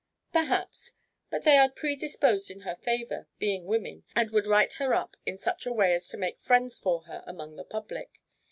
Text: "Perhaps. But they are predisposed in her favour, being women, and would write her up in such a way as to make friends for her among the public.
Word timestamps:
"Perhaps. 0.33 0.93
But 1.29 1.43
they 1.43 1.57
are 1.57 1.69
predisposed 1.69 2.49
in 2.49 2.61
her 2.61 2.75
favour, 2.75 3.27
being 3.37 3.65
women, 3.67 4.03
and 4.15 4.31
would 4.31 4.47
write 4.47 4.73
her 4.81 4.95
up 4.95 5.15
in 5.27 5.37
such 5.37 5.67
a 5.67 5.71
way 5.73 5.93
as 5.93 6.07
to 6.09 6.17
make 6.17 6.39
friends 6.39 6.79
for 6.79 7.03
her 7.03 7.23
among 7.27 7.55
the 7.55 7.63
public. 7.65 8.19